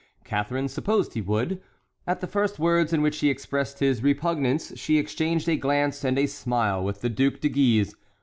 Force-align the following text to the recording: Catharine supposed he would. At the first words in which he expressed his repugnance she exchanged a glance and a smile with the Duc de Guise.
Catharine 0.23 0.67
supposed 0.67 1.13
he 1.13 1.21
would. 1.21 1.61
At 2.07 2.21
the 2.21 2.25
first 2.27 2.57
words 2.57 2.91
in 2.91 3.03
which 3.03 3.19
he 3.19 3.29
expressed 3.29 3.77
his 3.77 4.01
repugnance 4.01 4.75
she 4.75 4.97
exchanged 4.97 5.47
a 5.47 5.55
glance 5.55 6.03
and 6.03 6.17
a 6.17 6.25
smile 6.25 6.83
with 6.83 7.01
the 7.01 7.09
Duc 7.09 7.39
de 7.39 7.49
Guise. 7.49 7.93